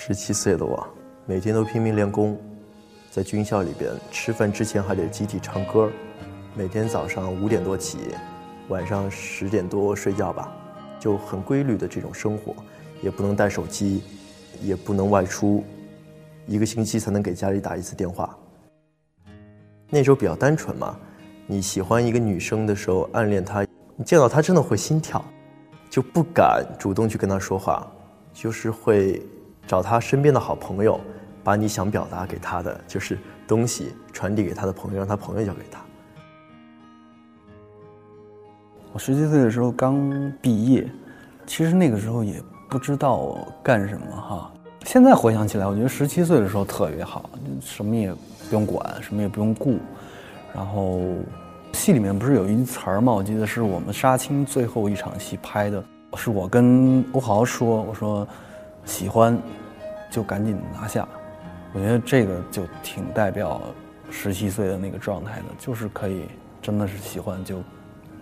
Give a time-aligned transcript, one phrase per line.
[0.00, 0.86] 十七岁的我，
[1.26, 2.40] 每天都拼命练功，
[3.10, 5.90] 在军校里边吃饭之前还得集体唱歌，
[6.54, 7.98] 每天早上五点多起，
[8.68, 10.56] 晚上十点多睡觉吧，
[11.00, 12.54] 就很规律的这种生活，
[13.02, 14.04] 也不能带手机，
[14.62, 15.64] 也不能外出，
[16.46, 18.38] 一个星期才能给家里打一次电话。
[19.90, 20.96] 那时候比较单纯嘛，
[21.44, 25.22] 你喜欢一个女生的时候，暗恋她，你见到她真的会心跳，
[25.90, 27.84] 就不敢主动去跟她说话，
[28.32, 29.20] 就是会
[29.68, 31.00] 找他身边的好朋友，
[31.44, 35.78] 把你想表达给他的就是东西传递给他的朋友，让他朋友交给他。
[38.92, 40.90] 我十七岁的时候刚毕业，
[41.46, 44.50] 其实那个时候也不知道干什么哈。
[44.84, 47.30] 现在回想起来，我觉得十七岁的时候特别好，
[47.60, 48.12] 什么也。
[48.48, 49.76] 不用管，什么也不用顾，
[50.54, 51.02] 然后
[51.74, 53.12] 戏里面不是有一句词儿吗？
[53.12, 55.84] 我记得是我们杀青最后一场戏拍的，
[56.16, 58.26] 是我跟欧豪说：“我说
[58.88, 59.38] 喜欢
[60.10, 61.06] 就赶紧拿下。”
[61.74, 63.60] 我觉得这个就挺代表
[64.10, 66.24] 十七岁的那个状态的，就是可以
[66.62, 67.62] 真的是喜欢就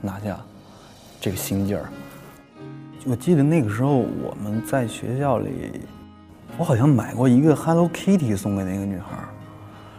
[0.02, 0.38] 拿下
[1.20, 1.88] 这个心劲儿。
[3.06, 5.80] 我记得那个时候我们在学校里，
[6.58, 9.16] 我好像买过一个 Hello Kitty 送给那个女孩。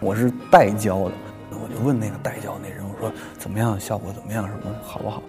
[0.02, 1.16] 我是代教的，
[1.52, 5.24] 我就问那个代教那人，我说怎么样，效果怎么样，什么好不好？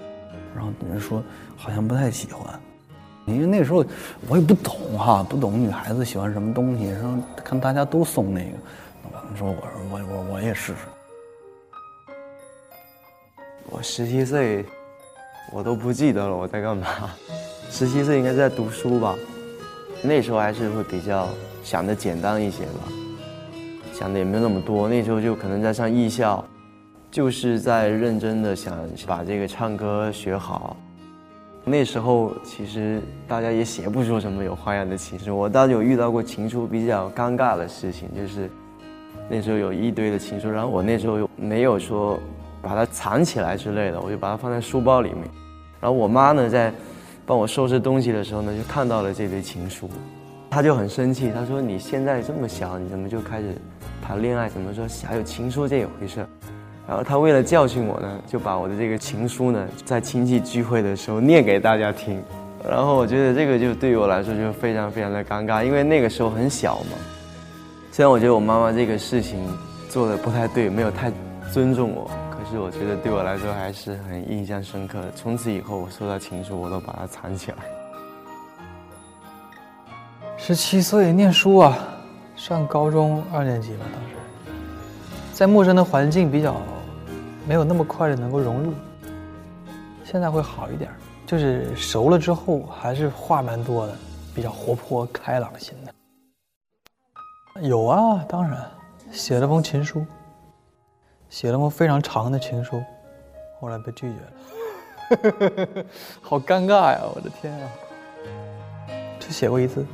[0.56, 1.23] 然后人说
[1.56, 2.61] 好像不太喜欢，
[3.28, 3.84] 因为那时候
[4.28, 8.56] 我也不懂哈，不懂女孩子喜欢什么东西，然后看大家都送那个，
[9.32, 10.78] 我说我说我我我也试试。
[13.70, 14.64] 我十七岁，
[15.52, 16.86] 我都不记得了我在干嘛。
[17.70, 19.14] 十七岁应该在读书吧，
[20.02, 21.28] 那时候还是会比较
[21.62, 22.88] 想的简单一些吧。
[23.92, 26.42] 想的也没有那么多，那时候就可能在上艺校，
[27.10, 28.74] 就是在认真的想
[29.06, 30.74] 把这个唱歌学好。
[31.69, 38.51] 那时候其实大家也写不出什么有花样的情书，我倒有遇到过情书比较尴尬的事情，就是
[39.29, 42.18] 那时候有一堆的情书，然后我那时候又没有说
[42.62, 45.23] 把它藏起来之类的，我就把它放在书包里面。
[45.80, 46.73] 然后我妈呢在
[47.24, 49.89] 帮我收拾东西的时候呢，就看到了这堆情书，
[50.50, 53.55] 她就很生气，她说：“你现在这么小，你怎么就开始？”
[54.00, 56.27] 谈恋爱怎么说还有情书这一回事？
[56.88, 62.22] 然后他为了教训我呢，就把我的这个情书呢，在亲戚聚会的时候念给大家听。
[62.66, 66.96] 然后我觉得这个就对于我来说就非常非常的尴尬，因为那个时候很小嘛。
[67.92, 69.38] 虽然我觉得我妈妈这个事情
[69.90, 71.12] 做的不太对，没有太
[71.52, 74.98] 尊重我，可是我觉得对我来说还是很印象深刻。
[75.14, 77.58] 从此以后，我收到情书我都把它藏起来。
[80.38, 81.76] 十七岁念书啊。
[82.34, 84.14] 上高中二年级吧，当时
[85.32, 86.55] 在陌生的环境比较
[87.48, 88.75] 没有那么快的能够融入。
[90.05, 90.91] 现在会好一点，
[91.27, 93.95] 就是熟了之后还是话蛮多的，
[94.35, 95.92] 比较活泼开朗型的。
[97.63, 98.63] 有啊，当然
[99.11, 100.05] 写了封情书，
[101.31, 102.83] 写了封非常长的情书，
[103.59, 105.85] 后来被拒绝了，
[106.20, 107.01] 好尴尬呀！
[107.15, 107.70] 我的天啊，
[109.19, 109.86] 就写过一次，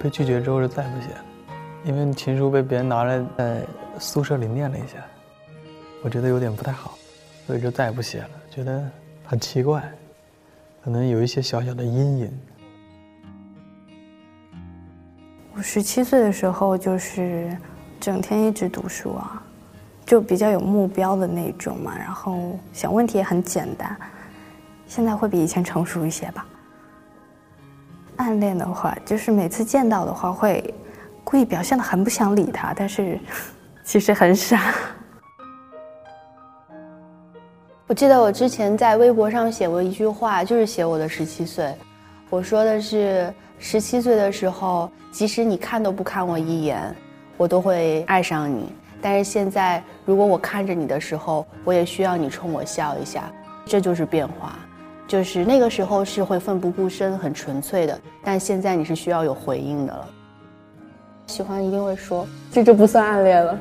[0.00, 1.24] 被拒绝之后就再不写了。
[1.84, 3.62] 因为情书被别人拿来在
[4.00, 4.98] 宿舍里念了一下，
[6.02, 6.98] 我觉得有点不太好，
[7.46, 8.30] 所以就再也不写了。
[8.50, 8.90] 觉得
[9.24, 9.82] 很奇怪，
[10.84, 12.40] 可能有一些小小的阴影。
[15.54, 17.56] 我十七岁的时候就是
[18.00, 19.42] 整天一直读书啊，
[20.04, 23.96] 就比较有目标的那种嘛，然后想问题也很简单。
[24.86, 26.46] 现在会比以前成熟一些吧。
[28.16, 30.74] 暗恋的话，就是每次见到的话会。
[31.24, 33.16] 故意表现的很不想理他，但是
[33.84, 34.74] 其实很傻。
[37.88, 41.74] 我记得我之前在微博上写过一句话，就是写我的十七岁。
[42.30, 46.94] 我说的是十七岁的时候，即使你看都不看我一眼，
[47.36, 48.72] 我都会爱上你。
[49.00, 53.30] 但是现在，如果我看着你的时候，我也需要你冲我笑一下。
[53.66, 54.58] 这就是变化，
[55.06, 60.08] 就是那个时候是会奋不顾身、很纯粹的，但现在你是需要有回应的了。
[61.26, 63.58] 喜欢一定会说，这就不算暗恋了。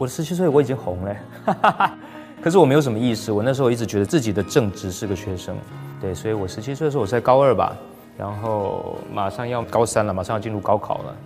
[0.00, 1.16] 我十七岁我已经红了，
[2.40, 3.30] 可是我没有什么意识。
[3.30, 5.54] 我那时候一直觉得自己的正值是个学生，
[6.00, 7.76] 对，所以我十七岁的时候我在高二吧，
[8.16, 11.16] 然后马上要高三了，马上要进入高考了，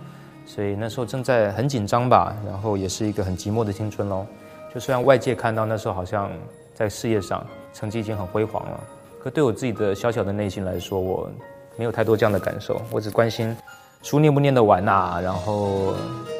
[0.45, 4.25] 所以那时候正在很紧张吧，然后也是一个很寂寞的青春喽。
[4.73, 6.29] 就虽然外界看到那时候好像
[6.73, 8.83] 在事业上成绩已经很辉煌了，
[9.23, 11.29] 可对我自己的小小的内心来说，我。
[11.77, 13.53] 没有太多这样的感受，我只关心
[14.01, 15.93] 书念不念得完呐，然后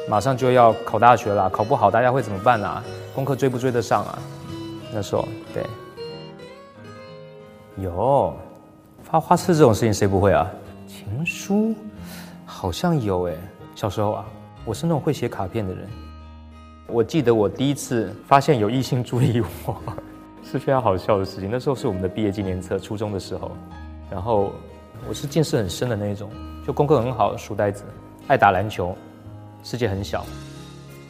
[0.08, 2.82] 马上就要考大学了，考不好大家会怎么办呐？
[3.14, 4.18] 功课追不追得上啊？
[4.92, 5.66] 那时候对，
[7.76, 8.34] 有
[9.02, 10.48] 发花痴这种事情谁不会啊？
[10.86, 11.74] 情书
[12.44, 13.34] 好像有哎，
[13.74, 14.24] 小时候啊，
[14.64, 15.88] 我是那种会写卡片的人。
[16.86, 19.76] 我记得我第一次发现有异性注意我，
[20.44, 21.50] 是非常好笑的事情。
[21.50, 23.50] 那时候是我们的毕业纪念册，初中的时候。
[24.08, 24.52] 然后
[25.08, 26.30] 我是近视很深的那一种，
[26.64, 27.82] 就功课很好，书呆子，
[28.28, 28.96] 爱打篮球，
[29.68, 30.24] 世界很小。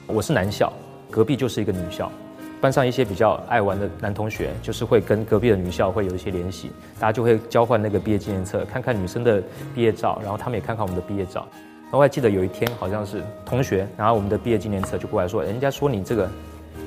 [0.07, 0.73] 我是男校，
[1.11, 2.11] 隔壁就是一个女校，
[2.59, 9.43] 班上一些比较爱玩的男同学，就是会跟隔壁的女校会有一些联系，大家就会交换那个毕业纪念册，看看女生的
[9.75, 11.47] 毕业照，然后他们也看看我们的毕业照。
[11.91, 16.27] 我还记得有一天，好像是同学拿我们的毕业纪念册就过来说：“人家说你这个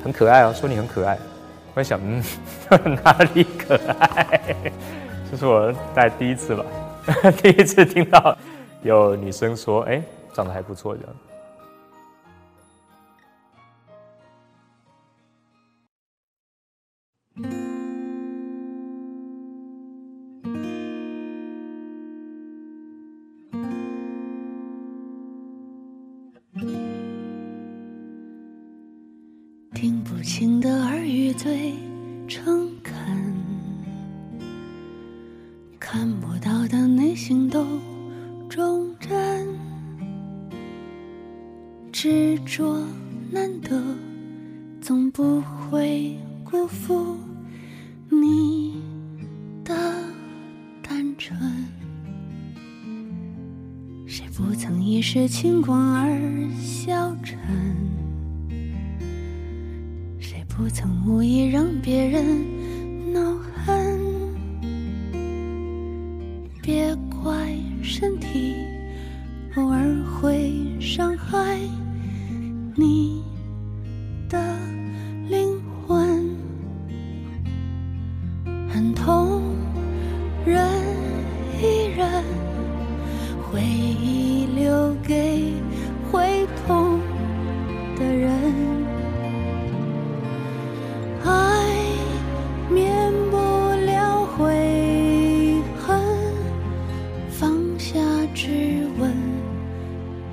[0.03, 1.19] 很可爱哦，说你很可爱。”
[1.75, 2.23] 我在想，嗯，
[3.03, 4.41] 哪里可爱？
[5.29, 6.65] 这是我大概第一次吧，
[7.43, 8.35] 第一次听到
[8.81, 10.01] 有女生说：“哎，
[10.33, 11.15] 长得还不错。”这样。
[30.19, 31.73] 听不清的耳语最
[32.27, 32.93] 诚恳，
[35.79, 37.65] 看不到的内心都
[38.49, 39.47] 忠贞，
[41.93, 42.85] 执着
[43.31, 43.81] 难得，
[44.81, 47.15] 总不会辜负
[48.09, 48.83] 你
[49.63, 49.73] 的
[50.81, 51.39] 单纯。
[54.05, 56.11] 谁不曾一时轻狂而
[56.59, 57.37] 消沉？
[60.59, 63.21] 不曾无意让别人恼
[63.65, 63.97] 恨？
[66.61, 68.55] 别怪身体
[69.55, 71.57] 偶尔会伤害
[72.75, 73.23] 你
[74.27, 74.37] 的
[75.29, 75.47] 灵
[75.87, 76.29] 魂，
[78.67, 79.41] 很痛，
[80.45, 80.61] 人
[98.09, 99.13] 下质问，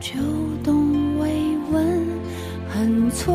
[0.00, 0.18] 就
[0.64, 1.30] 懂慰
[1.70, 2.02] 问，
[2.70, 3.34] 很错，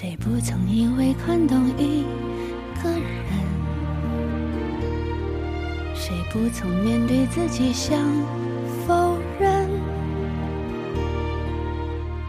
[0.00, 2.04] 谁不曾以为看懂一
[2.80, 3.02] 个人？
[5.92, 7.98] 谁不曾面对自己想
[8.86, 9.68] 否认？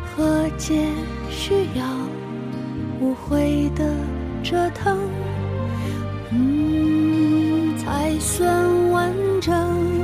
[0.03, 0.83] 和解
[1.29, 1.85] 需要
[2.99, 3.93] 无悔的
[4.41, 4.97] 折腾，
[6.31, 9.98] 嗯，才算完整。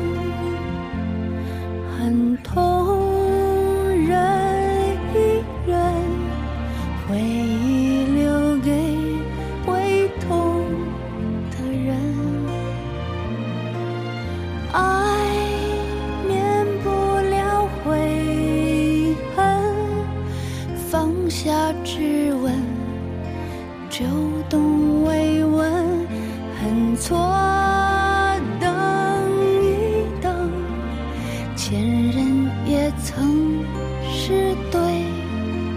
[33.05, 33.63] 曾
[34.11, 34.81] 是对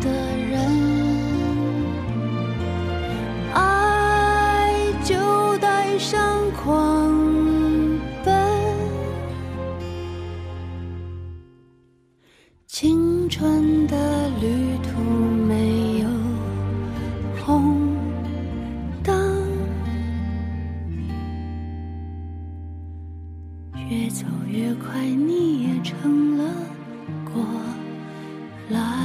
[0.01, 0.11] 的
[0.51, 0.57] 人。
[3.53, 4.73] 爱
[5.05, 5.15] 就
[5.59, 7.15] 带上狂
[8.25, 8.35] 奔，
[12.67, 15.18] 青春的旅途
[28.71, 28.98] 来。